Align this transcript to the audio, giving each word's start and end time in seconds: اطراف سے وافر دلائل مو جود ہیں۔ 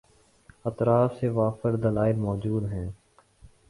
اطراف 0.65 1.09
سے 1.19 1.27
وافر 1.29 1.75
دلائل 1.75 2.15
مو 2.15 2.35
جود 2.35 2.63
ہیں۔ 2.71 2.89